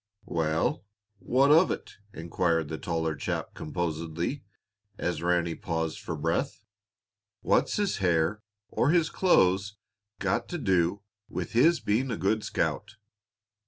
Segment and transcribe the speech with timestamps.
[0.25, 0.83] "Well,
[1.19, 4.43] what of it?" inquired the taller chap composedly,
[4.97, 6.63] as Ranny paused for breath.
[7.41, 9.77] "What's his hair or his clothes
[10.17, 12.95] got to do with his being a good scout?"